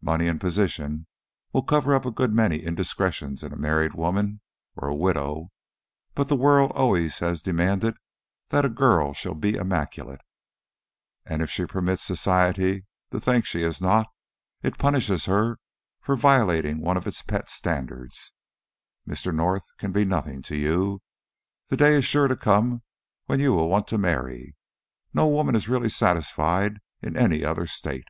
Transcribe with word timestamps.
Money 0.00 0.28
and 0.28 0.40
position 0.40 1.08
will 1.52 1.64
cover 1.64 1.92
up 1.92 2.06
a 2.06 2.12
good 2.12 2.32
many 2.32 2.58
indiscretions 2.62 3.42
in 3.42 3.52
a 3.52 3.56
married 3.56 3.94
woman 3.94 4.40
or 4.76 4.86
a 4.86 4.94
widow, 4.94 5.50
but 6.14 6.28
the 6.28 6.36
world 6.36 6.70
always 6.76 7.18
has 7.18 7.42
demanded 7.42 7.96
that 8.50 8.64
a 8.64 8.68
girl 8.68 9.12
shall 9.12 9.34
be 9.34 9.56
immaculate; 9.56 10.20
and 11.24 11.42
if 11.42 11.50
she 11.50 11.66
permits 11.66 12.04
Society 12.04 12.86
to 13.10 13.18
think 13.18 13.44
she 13.44 13.64
is 13.64 13.80
not, 13.80 14.06
it 14.62 14.78
punishes 14.78 15.24
her 15.24 15.58
for 16.00 16.14
violating 16.14 16.80
one 16.80 16.96
of 16.96 17.04
its 17.08 17.20
pet 17.20 17.50
standards. 17.50 18.32
Mr. 19.04 19.34
North 19.34 19.64
can 19.78 19.90
be 19.90 20.04
nothing 20.04 20.42
to 20.42 20.54
you. 20.54 21.02
The 21.70 21.76
day 21.76 21.94
is 21.94 22.04
sure 22.04 22.28
to 22.28 22.36
come 22.36 22.84
when 23.24 23.40
you 23.40 23.52
will 23.52 23.68
want 23.68 23.88
to 23.88 23.98
marry. 23.98 24.54
No 25.12 25.26
woman 25.26 25.56
is 25.56 25.68
really 25.68 25.90
satisfied 25.90 26.78
in 27.02 27.16
any 27.16 27.44
other 27.44 27.66
state." 27.66 28.06